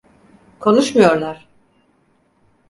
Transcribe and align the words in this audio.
Konuşmuyorlar. 0.59 1.47